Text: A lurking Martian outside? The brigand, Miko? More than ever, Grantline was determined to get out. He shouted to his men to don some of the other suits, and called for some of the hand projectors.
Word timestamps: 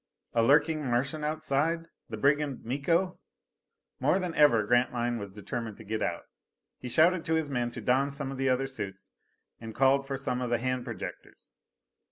A 0.33 0.41
lurking 0.41 0.83
Martian 0.89 1.23
outside? 1.23 1.85
The 2.09 2.17
brigand, 2.17 2.65
Miko? 2.65 3.19
More 3.99 4.17
than 4.17 4.33
ever, 4.33 4.65
Grantline 4.65 5.19
was 5.19 5.31
determined 5.31 5.77
to 5.77 5.83
get 5.83 6.01
out. 6.01 6.23
He 6.79 6.89
shouted 6.89 7.23
to 7.25 7.35
his 7.35 7.51
men 7.51 7.69
to 7.69 7.81
don 7.81 8.09
some 8.11 8.31
of 8.31 8.39
the 8.39 8.49
other 8.49 8.65
suits, 8.65 9.11
and 9.59 9.75
called 9.75 10.07
for 10.07 10.17
some 10.17 10.41
of 10.41 10.49
the 10.49 10.57
hand 10.57 10.85
projectors. 10.85 11.53